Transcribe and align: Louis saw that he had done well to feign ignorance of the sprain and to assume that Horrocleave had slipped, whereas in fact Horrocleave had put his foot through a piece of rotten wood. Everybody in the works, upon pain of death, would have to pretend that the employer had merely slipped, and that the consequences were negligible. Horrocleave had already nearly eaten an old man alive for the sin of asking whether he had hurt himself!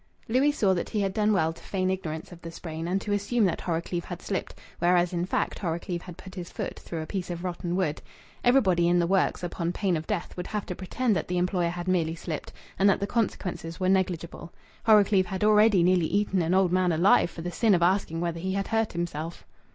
Louis 0.27 0.51
saw 0.51 0.73
that 0.73 0.89
he 0.89 1.01
had 1.01 1.13
done 1.13 1.31
well 1.31 1.53
to 1.53 1.61
feign 1.61 1.91
ignorance 1.91 2.31
of 2.31 2.41
the 2.41 2.49
sprain 2.49 2.87
and 2.87 2.99
to 3.01 3.13
assume 3.13 3.45
that 3.45 3.61
Horrocleave 3.61 4.05
had 4.05 4.19
slipped, 4.19 4.55
whereas 4.79 5.13
in 5.13 5.25
fact 5.27 5.59
Horrocleave 5.59 6.01
had 6.01 6.17
put 6.17 6.33
his 6.33 6.49
foot 6.49 6.79
through 6.79 7.03
a 7.03 7.05
piece 7.05 7.29
of 7.29 7.43
rotten 7.43 7.75
wood. 7.75 8.01
Everybody 8.43 8.87
in 8.87 8.97
the 8.97 9.05
works, 9.05 9.43
upon 9.43 9.71
pain 9.73 9.95
of 9.95 10.07
death, 10.07 10.35
would 10.35 10.47
have 10.47 10.65
to 10.65 10.75
pretend 10.75 11.15
that 11.15 11.27
the 11.27 11.37
employer 11.37 11.69
had 11.69 11.87
merely 11.87 12.15
slipped, 12.15 12.51
and 12.79 12.89
that 12.89 12.99
the 12.99 13.05
consequences 13.05 13.79
were 13.79 13.89
negligible. 13.89 14.51
Horrocleave 14.87 15.27
had 15.27 15.43
already 15.43 15.83
nearly 15.83 16.07
eaten 16.07 16.41
an 16.41 16.55
old 16.55 16.71
man 16.71 16.91
alive 16.91 17.29
for 17.29 17.43
the 17.43 17.51
sin 17.51 17.75
of 17.75 17.83
asking 17.83 18.21
whether 18.21 18.39
he 18.39 18.53
had 18.53 18.69
hurt 18.69 18.93
himself! 18.93 19.45